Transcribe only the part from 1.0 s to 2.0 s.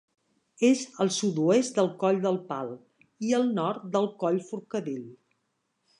al sud-oest del